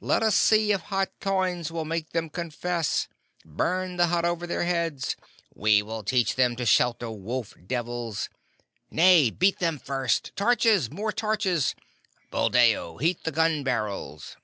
[0.00, 3.08] Let us see if hot coins will make them confess!
[3.44, 5.16] Burn the hut over their heads!
[5.54, 8.30] We will teach them to shelter wolf devils!
[8.90, 10.32] Nay, beat them first!
[10.34, 10.90] Torches!
[10.90, 11.74] More torches!
[12.30, 14.38] Buldeo, heat the gun barrels!"